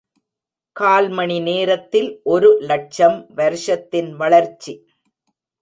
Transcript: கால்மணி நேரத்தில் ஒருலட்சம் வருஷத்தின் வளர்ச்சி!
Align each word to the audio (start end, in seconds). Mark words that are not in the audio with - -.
கால்மணி 0.75 1.39
நேரத்தில் 1.39 2.09
ஒருலட்சம் 2.25 3.19
வருஷத்தின் 3.35 4.11
வளர்ச்சி! 4.15 4.73